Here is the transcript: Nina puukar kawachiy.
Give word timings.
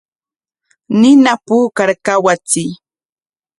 Nina 0.99 1.31
puukar 1.45 1.89
kawachiy. 2.05 2.71